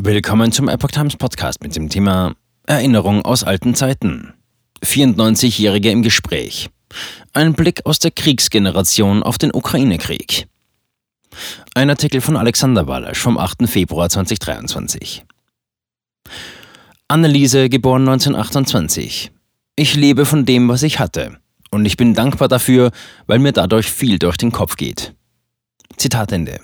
[0.00, 2.36] Willkommen zum Epoch Times Podcast mit dem Thema
[2.68, 4.32] Erinnerung aus alten Zeiten.
[4.84, 6.70] 94-Jährige im Gespräch.
[7.32, 10.46] Ein Blick aus der Kriegsgeneration auf den Ukraine-Krieg.
[11.74, 13.68] Ein Artikel von Alexander Walasch vom 8.
[13.68, 15.24] Februar 2023.
[17.08, 19.32] Anneliese, geboren 1928.
[19.74, 21.38] Ich lebe von dem, was ich hatte.
[21.72, 22.92] Und ich bin dankbar dafür,
[23.26, 25.12] weil mir dadurch viel durch den Kopf geht.
[25.96, 26.60] Zitat Ende.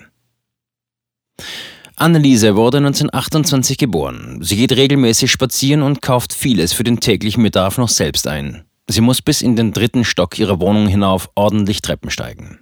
[1.97, 4.39] Anneliese wurde 1928 geboren.
[4.43, 8.65] Sie geht regelmäßig spazieren und kauft vieles für den täglichen Bedarf noch selbst ein.
[8.89, 12.59] Sie muss bis in den dritten Stock ihrer Wohnung hinauf ordentlich Treppen steigen.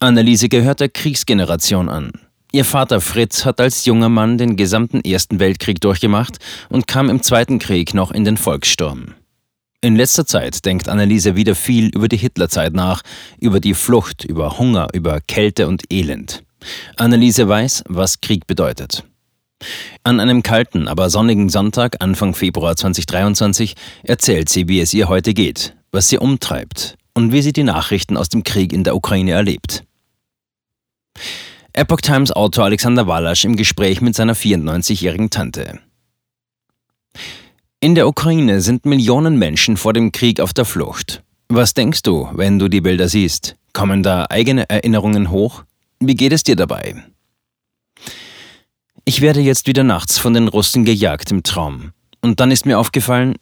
[0.00, 2.12] Anneliese gehört der Kriegsgeneration an.
[2.50, 6.38] Ihr Vater Fritz hat als junger Mann den gesamten Ersten Weltkrieg durchgemacht
[6.70, 9.14] und kam im Zweiten Krieg noch in den Volkssturm.
[9.82, 13.02] In letzter Zeit denkt Anneliese wieder viel über die Hitlerzeit nach,
[13.38, 16.45] über die Flucht, über Hunger, über Kälte und Elend.
[16.96, 19.04] Anneliese weiß, was Krieg bedeutet.
[20.02, 25.34] An einem kalten, aber sonnigen Sonntag Anfang Februar 2023 erzählt sie, wie es ihr heute
[25.34, 29.32] geht, was sie umtreibt und wie sie die Nachrichten aus dem Krieg in der Ukraine
[29.32, 29.84] erlebt.
[31.72, 35.80] Epoch Times Autor Alexander Walasch im Gespräch mit seiner 94-jährigen Tante.
[37.80, 41.22] In der Ukraine sind Millionen Menschen vor dem Krieg auf der Flucht.
[41.48, 43.56] Was denkst du, wenn du die Bilder siehst?
[43.72, 45.64] Kommen da eigene Erinnerungen hoch?
[45.98, 46.94] Wie geht es dir dabei?
[49.06, 51.92] Ich werde jetzt wieder nachts von den Russen gejagt im Traum.
[52.20, 53.36] Und dann ist mir aufgefallen,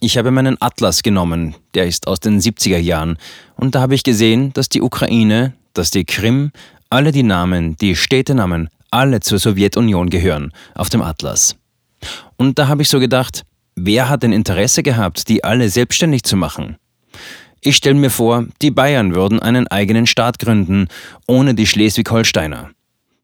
[0.00, 3.18] ich habe meinen Atlas genommen, der ist aus den 70er Jahren,
[3.54, 6.50] und da habe ich gesehen, dass die Ukraine, dass die Krim,
[6.88, 11.56] alle die Namen, die Städtenamen, alle zur Sowjetunion gehören, auf dem Atlas.
[12.36, 13.42] Und da habe ich so gedacht,
[13.76, 16.76] wer hat ein Interesse gehabt, die alle selbstständig zu machen?
[17.62, 20.88] Ich stelle mir vor, die Bayern würden einen eigenen Staat gründen,
[21.26, 22.70] ohne die Schleswig-Holsteiner.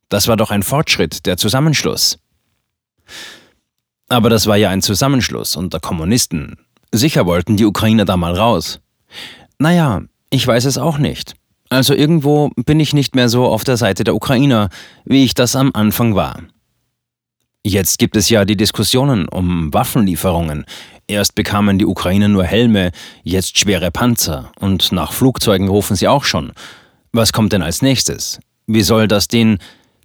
[0.08, 2.18] Das war doch ein Fortschritt, der Zusammenschluss.
[4.08, 6.58] Aber das war ja ein Zusammenschluss unter Kommunisten.
[6.92, 8.80] Sicher wollten die Ukrainer da mal raus.
[9.58, 11.34] Naja, ich weiß es auch nicht.
[11.69, 14.69] Also irgendwo bin ich nicht mehr so auf der Seite der Ukrainer,
[15.04, 16.42] wie ich das am Anfang war.
[17.69, 20.66] Jetzt gibt es ja die Diskussionen um Waffenlieferungen.
[21.09, 22.93] Erst bekamen die Ukrainer nur Helme,
[23.25, 26.53] jetzt schwere Panzer und nach Flugzeugen rufen sie auch schon.
[27.10, 28.38] Was kommt denn als nächstes?
[28.69, 29.59] Wie soll das den...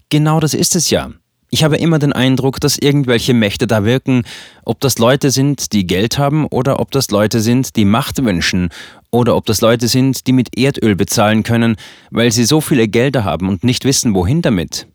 [0.10, 1.12] Genau das ist es ja.
[1.52, 4.24] Ich habe immer den Eindruck, dass irgendwelche Mächte da wirken,
[4.66, 8.70] ob das Leute sind, die Geld haben, oder ob das Leute sind, die Macht wünschen,
[9.12, 11.76] oder ob das Leute sind, die mit Erdöl bezahlen können,
[12.10, 14.88] weil sie so viele Gelder haben und nicht wissen, wohin damit.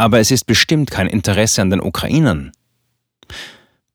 [0.00, 2.52] Aber es ist bestimmt kein Interesse an den Ukrainern.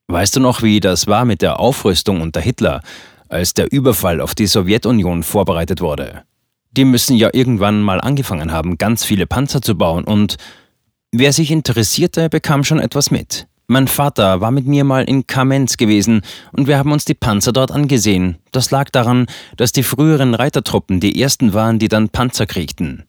[0.06, 2.84] Weißt du noch, wie das war mit der Aufrüstung unter Hitler,
[3.28, 6.22] als der Überfall auf die Sowjetunion vorbereitet wurde?
[6.70, 10.36] Die müssen ja irgendwann mal angefangen haben, ganz viele Panzer zu bauen und
[11.12, 13.48] wer sich interessierte, bekam schon etwas mit.
[13.66, 17.52] Mein Vater war mit mir mal in Kamenz gewesen und wir haben uns die Panzer
[17.52, 18.38] dort angesehen.
[18.52, 19.26] Das lag daran,
[19.58, 23.06] dass die früheren Reitertruppen die ersten waren, die dann Panzer kriegten.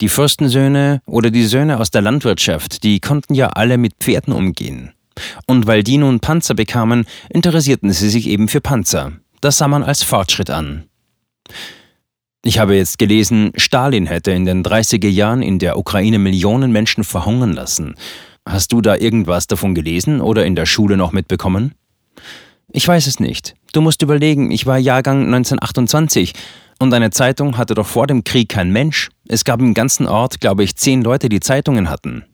[0.00, 4.92] Die Fürstensöhne oder die Söhne aus der Landwirtschaft, die konnten ja alle mit Pferden umgehen.
[5.46, 9.12] Und weil die nun Panzer bekamen, interessierten sie sich eben für Panzer.
[9.40, 10.84] Das sah man als Fortschritt an.
[12.42, 17.04] Ich habe jetzt gelesen, Stalin hätte in den 30er Jahren in der Ukraine Millionen Menschen
[17.04, 17.96] verhungern lassen.
[18.48, 21.74] Hast du da irgendwas davon gelesen oder in der Schule noch mitbekommen?
[22.72, 23.54] Ich weiß es nicht.
[23.72, 26.32] Du musst überlegen, ich war Jahrgang 1928
[26.80, 29.10] und eine Zeitung hatte doch vor dem Krieg kein Mensch.
[29.28, 32.24] Es gab im ganzen Ort, glaube ich, zehn Leute, die Zeitungen hatten.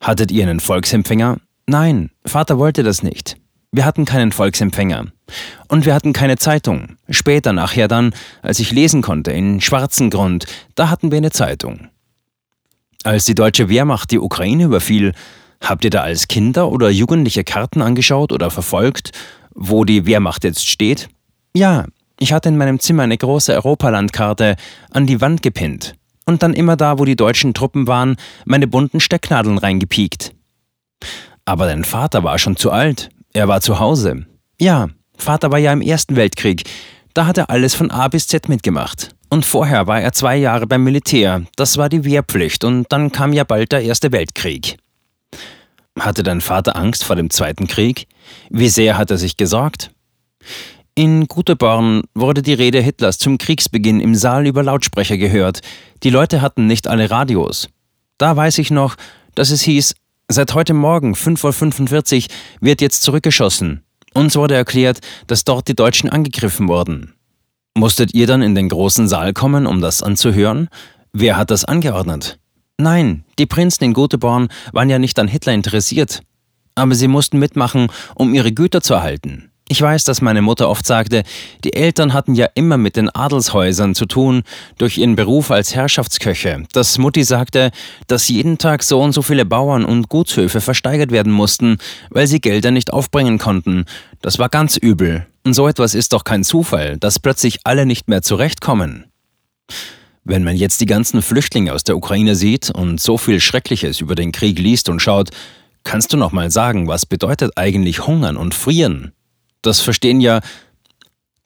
[0.00, 1.38] Hattet ihr einen Volksempfänger?
[1.66, 3.36] Nein, Vater wollte das nicht.
[3.72, 5.06] Wir hatten keinen Volksempfänger.
[5.68, 6.96] Und wir hatten keine Zeitung.
[7.08, 11.88] Später, nachher dann, als ich lesen konnte, in schwarzen Grund, da hatten wir eine Zeitung.
[13.04, 15.12] Als die deutsche Wehrmacht die Ukraine überfiel,
[15.60, 19.12] habt ihr da als Kinder oder Jugendliche Karten angeschaut oder verfolgt,
[19.54, 21.08] wo die Wehrmacht jetzt steht?
[21.54, 21.86] Ja,
[22.18, 24.56] ich hatte in meinem Zimmer eine große Europalandkarte
[24.90, 25.94] an die Wand gepinnt
[26.26, 30.32] und dann immer da, wo die deutschen Truppen waren, meine bunten Stecknadeln reingepiekt.
[31.44, 33.10] Aber dein Vater war schon zu alt.
[33.32, 34.26] Er war zu Hause.
[34.60, 36.62] Ja, Vater war ja im Ersten Weltkrieg.
[37.12, 39.14] Da hat er alles von A bis Z mitgemacht.
[39.28, 41.42] Und vorher war er zwei Jahre beim Militär.
[41.56, 44.76] Das war die Wehrpflicht und dann kam ja bald der Erste Weltkrieg.
[45.98, 48.06] Hatte dein Vater Angst vor dem Zweiten Krieg?
[48.50, 49.90] Wie sehr hat er sich gesorgt?
[50.96, 55.60] In Guteborn wurde die Rede Hitlers zum Kriegsbeginn im Saal über Lautsprecher gehört.
[56.04, 57.68] Die Leute hatten nicht alle Radios.
[58.16, 58.94] Da weiß ich noch,
[59.34, 59.96] dass es hieß,
[60.28, 62.28] seit heute Morgen 5.45 Uhr
[62.60, 63.82] wird jetzt zurückgeschossen.
[64.14, 67.14] Uns wurde erklärt, dass dort die Deutschen angegriffen wurden.
[67.76, 70.68] Musstet ihr dann in den großen Saal kommen, um das anzuhören?
[71.12, 72.38] Wer hat das angeordnet?
[72.78, 76.22] Nein, die Prinzen in Göteborg waren ja nicht an Hitler interessiert.
[76.76, 79.50] Aber sie mussten mitmachen, um ihre Güter zu erhalten.
[79.66, 81.22] Ich weiß, dass meine Mutter oft sagte,
[81.64, 84.42] die Eltern hatten ja immer mit den Adelshäusern zu tun,
[84.76, 86.64] durch ihren Beruf als Herrschaftsköche.
[86.72, 87.70] Dass Mutti sagte,
[88.06, 91.78] dass jeden Tag so und so viele Bauern und Gutshöfe versteigert werden mussten,
[92.10, 93.86] weil sie Gelder nicht aufbringen konnten.
[94.20, 95.26] Das war ganz übel.
[95.44, 99.06] Und so etwas ist doch kein Zufall, dass plötzlich alle nicht mehr zurechtkommen.
[100.24, 104.14] Wenn man jetzt die ganzen Flüchtlinge aus der Ukraine sieht und so viel Schreckliches über
[104.14, 105.30] den Krieg liest und schaut,
[105.84, 109.13] kannst du noch mal sagen, was bedeutet eigentlich Hungern und Frieren?
[109.64, 110.40] Das verstehen ja.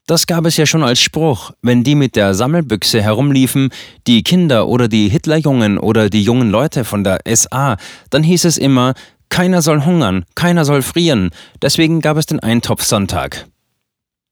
[0.06, 3.70] Das gab es ja schon als Spruch, wenn die mit der Sammelbüchse herumliefen,
[4.06, 7.76] die Kinder oder die Hitlerjungen oder die jungen Leute von der SA,
[8.10, 8.94] dann hieß es immer,
[9.28, 11.30] keiner soll hungern, keiner soll frieren,
[11.62, 13.46] deswegen gab es den Eintopfsonntag.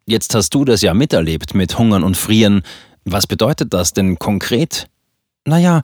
[0.07, 2.63] Jetzt hast du das ja miterlebt mit Hungern und Frieren.
[3.05, 4.89] Was bedeutet das denn konkret?
[5.45, 5.83] Naja,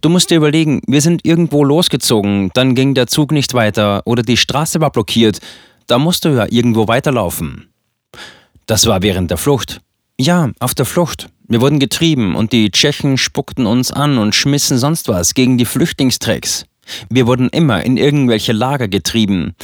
[0.00, 4.22] du musst dir überlegen, wir sind irgendwo losgezogen, dann ging der Zug nicht weiter oder
[4.22, 5.40] die Straße war blockiert
[5.86, 7.68] da musst du ja irgendwo weiterlaufen.
[8.66, 9.80] Das war während der Flucht.
[10.18, 11.28] Ja, auf der Flucht.
[11.46, 15.66] Wir wurden getrieben und die Tschechen spuckten uns an und schmissen sonst was gegen die
[15.66, 16.64] Flüchtlingstrecks.
[17.10, 19.54] Wir wurden immer in irgendwelche Lager getrieben.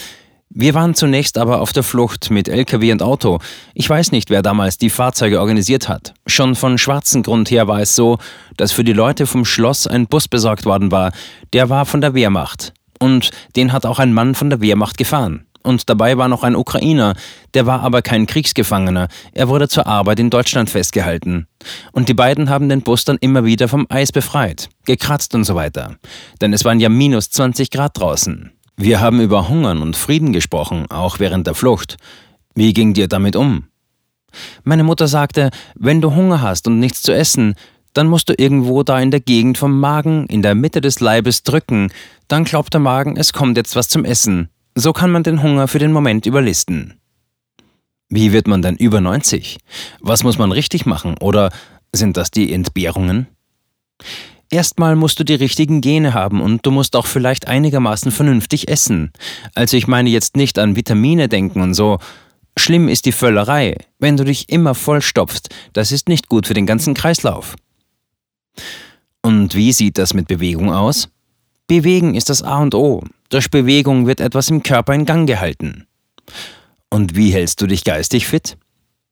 [0.53, 3.39] Wir waren zunächst aber auf der Flucht mit LKW und Auto.
[3.73, 6.13] Ich weiß nicht, wer damals die Fahrzeuge organisiert hat.
[6.27, 8.19] Schon von schwarzen Grund her war es so,
[8.57, 11.13] dass für die Leute vom Schloss ein Bus besorgt worden war.
[11.53, 12.73] Der war von der Wehrmacht.
[12.99, 15.47] Und den hat auch ein Mann von der Wehrmacht gefahren.
[15.63, 17.15] Und dabei war noch ein Ukrainer,
[17.55, 21.47] der war aber kein Kriegsgefangener, er wurde zur Arbeit in Deutschland festgehalten.
[21.93, 25.55] Und die beiden haben den Bus dann immer wieder vom Eis befreit, gekratzt und so
[25.55, 25.97] weiter.
[26.41, 28.53] Denn es waren ja minus 20 Grad draußen.
[28.77, 31.99] Wir haben über Hungern und Frieden gesprochen, auch während der Flucht.
[32.55, 33.65] Wie ging dir damit um?
[34.65, 37.55] Meine Mutter sagte, wenn du Hunger hast und nichts zu essen,
[37.93, 41.43] dann musst du irgendwo da in der Gegend vom Magen, in der Mitte des Leibes
[41.43, 41.93] drücken,
[42.29, 44.49] dann glaubt der Magen, es kommt jetzt was zum Essen.
[44.75, 46.95] So kann man den Hunger für den Moment überlisten.
[48.09, 49.59] Wie wird man denn über 90?
[50.01, 51.17] Was muss man richtig machen?
[51.21, 51.51] Oder
[51.93, 53.27] sind das die Entbehrungen?
[54.51, 59.13] Erstmal musst du die richtigen Gene haben und du musst auch vielleicht einigermaßen vernünftig essen.
[59.55, 61.99] Also ich meine jetzt nicht an Vitamine denken und so.
[62.57, 63.77] Schlimm ist die Völlerei.
[64.01, 67.55] Wenn du dich immer vollstopfst, das ist nicht gut für den ganzen Kreislauf.
[69.23, 71.09] Und wie sieht das mit Bewegung aus?
[71.69, 73.05] Bewegen ist das A und O.
[73.31, 75.87] Durch Bewegung wird etwas im Körper in Gang gehalten.
[76.91, 78.59] Und wie hältst du dich geistig fit?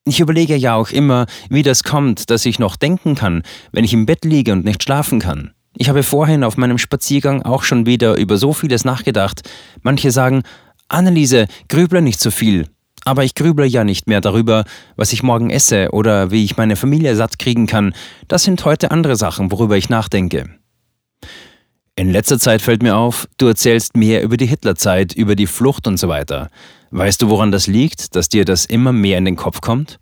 [0.05, 3.93] Ich überlege ja auch immer, wie das kommt, dass ich noch denken kann, wenn ich
[3.93, 5.53] im Bett liege und nicht schlafen kann.
[5.77, 9.49] Ich habe vorhin auf meinem Spaziergang auch schon wieder über so vieles nachgedacht.
[9.83, 10.43] Manche sagen,
[10.89, 12.67] Anneliese, grüble nicht so viel.
[13.05, 14.65] Aber ich grüble ja nicht mehr darüber,
[14.97, 17.95] was ich morgen esse oder wie ich meine Familie satt kriegen kann.
[18.27, 20.59] Das sind heute andere Sachen, worüber ich nachdenke.
[21.99, 25.89] In letzter Zeit fällt mir auf, du erzählst mehr über die Hitlerzeit, über die Flucht
[25.89, 26.49] und so weiter.
[26.93, 29.99] Weißt du, woran das liegt, dass dir das immer mehr in den Kopf kommt?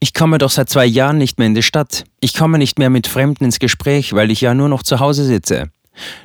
[0.00, 2.04] Ich komme doch seit zwei Jahren nicht mehr in die Stadt.
[2.20, 5.26] Ich komme nicht mehr mit Fremden ins Gespräch, weil ich ja nur noch zu Hause
[5.26, 5.68] sitze.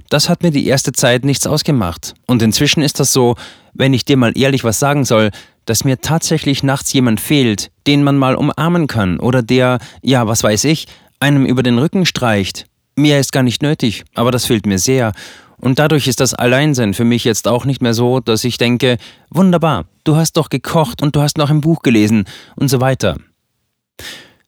[0.10, 2.14] Das hat mir die erste Zeit nichts ausgemacht.
[2.26, 3.36] Und inzwischen ist das so,
[3.74, 5.32] wenn ich dir mal ehrlich was sagen soll,
[5.66, 10.42] dass mir tatsächlich nachts jemand fehlt, den man mal umarmen kann oder der, ja, was
[10.42, 10.88] weiß ich,
[11.20, 12.66] einem über den Rücken streicht
[12.96, 15.14] Mehr ist gar nicht nötig, aber das fehlt mir sehr.
[15.58, 18.98] Und dadurch ist das Alleinsein für mich jetzt auch nicht mehr so, dass ich denke,
[19.30, 22.26] wunderbar, du hast doch gekocht und du hast noch ein Buch gelesen
[22.56, 23.18] und so weiter.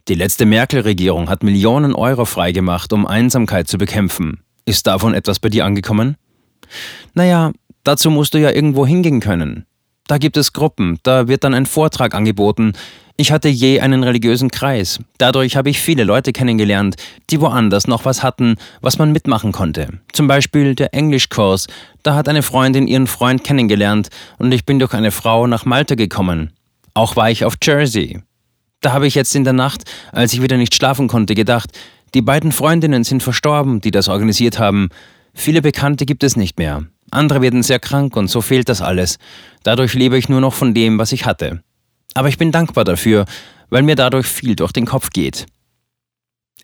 [0.07, 4.41] Die letzte Merkel-Regierung hat Millionen Euro freigemacht, um Einsamkeit zu bekämpfen.
[4.65, 6.17] Ist davon etwas bei dir angekommen?
[7.13, 7.51] Naja,
[7.83, 9.65] dazu musst du ja irgendwo hingehen können.
[10.07, 12.73] Da gibt es Gruppen, da wird dann ein Vortrag angeboten,
[13.17, 14.99] ich hatte je einen religiösen Kreis.
[15.17, 16.95] Dadurch habe ich viele Leute kennengelernt,
[17.29, 19.87] die woanders noch was hatten, was man mitmachen konnte.
[20.11, 21.67] Zum Beispiel der Englischkurs.
[22.03, 25.95] Da hat eine Freundin ihren Freund kennengelernt und ich bin durch eine Frau nach Malta
[25.95, 26.51] gekommen.
[26.93, 28.19] Auch war ich auf Jersey.
[28.81, 31.71] Da habe ich jetzt in der Nacht, als ich wieder nicht schlafen konnte, gedacht,
[32.13, 34.89] die beiden Freundinnen sind verstorben, die das organisiert haben.
[35.33, 36.83] Viele Bekannte gibt es nicht mehr.
[37.11, 39.17] Andere werden sehr krank und so fehlt das alles.
[39.63, 41.61] Dadurch lebe ich nur noch von dem, was ich hatte.
[42.13, 43.25] Aber ich bin dankbar dafür,
[43.69, 45.45] weil mir dadurch viel durch den Kopf geht.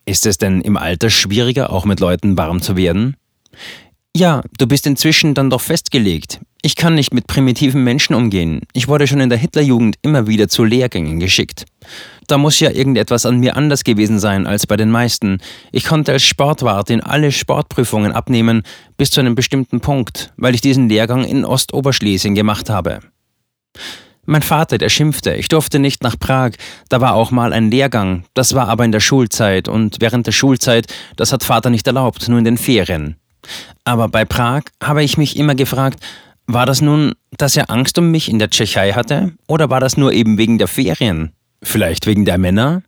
[0.05, 3.15] Ist es denn im Alter schwieriger, auch mit Leuten warm zu werden?
[4.15, 6.41] Ja, du bist inzwischen dann doch festgelegt.
[6.63, 8.61] Ich kann nicht mit primitiven Menschen umgehen.
[8.73, 11.65] Ich wurde schon in der Hitlerjugend immer wieder zu Lehrgängen geschickt.
[12.27, 15.39] Da muss ja irgendetwas an mir anders gewesen sein als bei den meisten.
[15.71, 18.63] Ich konnte als Sportwart in alle Sportprüfungen abnehmen
[18.97, 22.99] bis zu einem bestimmten Punkt, weil ich diesen Lehrgang in Ostoberschlesien gemacht habe.
[24.25, 26.51] Mein Vater, der schimpfte, ich durfte nicht nach Prag,
[26.89, 30.31] da war auch mal ein Lehrgang, das war aber in der Schulzeit und während der
[30.31, 30.85] Schulzeit,
[31.15, 33.15] das hat Vater nicht erlaubt, nur in den Ferien.
[33.83, 35.99] Aber bei Prag habe ich mich immer gefragt,
[36.45, 39.31] war das nun, dass er Angst um mich in der Tschechei hatte?
[39.47, 41.31] Oder war das nur eben wegen der Ferien?
[41.63, 42.83] Vielleicht wegen der Männer?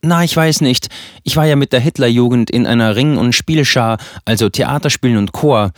[0.00, 0.88] Na, ich weiß nicht.
[1.24, 5.72] Ich war ja mit der Hitlerjugend in einer Ring- und Spielschar, also Theaterspielen und Chor.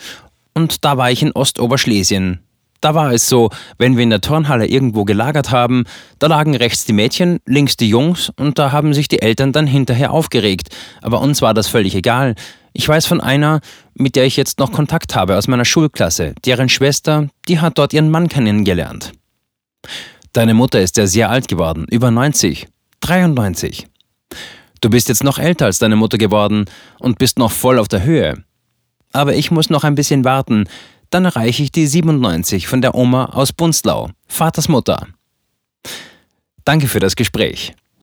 [0.52, 2.40] Und da war ich in Ostoberschlesien.
[2.80, 5.84] Da war es so, wenn wir in der Turnhalle irgendwo gelagert haben,
[6.18, 9.66] da lagen rechts die Mädchen, links die Jungs und da haben sich die Eltern dann
[9.66, 10.68] hinterher aufgeregt.
[11.02, 12.34] Aber uns war das völlig egal.
[12.72, 13.60] Ich weiß von einer,
[13.94, 17.92] mit der ich jetzt noch Kontakt habe aus meiner Schulklasse, deren Schwester, die hat dort
[17.92, 19.12] ihren Mann kennengelernt.
[20.32, 22.68] Deine Mutter ist ja sehr alt geworden, über 90,
[23.00, 23.88] 93.
[24.80, 26.64] Du bist jetzt noch älter als deine Mutter geworden
[26.99, 28.42] und bist noch voll auf der Höhe.
[29.12, 30.66] Aber ich muss noch ein bisschen warten,
[31.11, 35.07] dann erreiche ich die 97 von der Oma aus Bunzlau, Vaters Mutter.
[36.64, 37.75] Danke für das Gespräch.